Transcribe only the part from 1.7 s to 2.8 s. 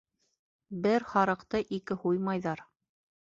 ике һуймайҙар.